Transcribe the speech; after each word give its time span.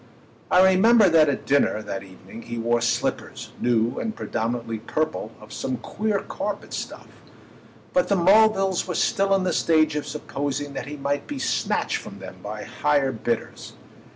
I 0.49 0.63
remember 0.67 1.09
that 1.09 1.29
at 1.29 1.45
dinner 1.45 1.83
that 1.83 2.01
evening 2.01 2.41
he 2.41 2.57
wore 2.57 2.81
slippers, 2.81 3.51
new 3.59 3.99
and 3.99 4.15
predominantly 4.15 4.79
purple, 4.79 5.31
of 5.39 5.53
some 5.53 5.77
queer 5.77 6.21
carpet 6.21 6.73
stuff; 6.73 7.05
but 7.93 8.07
the 8.07 8.15
Mulvilles 8.15 8.87
were 8.87 8.95
still 8.95 9.35
in 9.35 9.43
the 9.43 9.53
stage 9.53 9.95
of 9.95 10.07
supposing 10.07 10.73
that 10.73 10.87
he 10.87 10.97
might 10.97 11.27
be 11.27 11.37
snatched 11.37 11.97
from 11.97 12.17
them 12.17 12.37
by 12.41 12.63
higher 12.63 13.11
bidders. 13.11 13.73